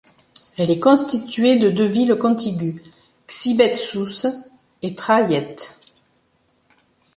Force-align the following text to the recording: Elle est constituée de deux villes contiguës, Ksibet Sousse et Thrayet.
Elle 0.57 0.71
est 0.71 0.79
constituée 0.79 1.57
de 1.59 1.69
deux 1.69 1.85
villes 1.85 2.15
contiguës, 2.15 2.81
Ksibet 3.27 3.75
Sousse 3.75 4.25
et 4.81 4.95
Thrayet. 4.95 5.55